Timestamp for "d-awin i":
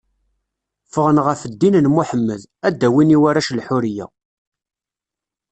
2.79-3.17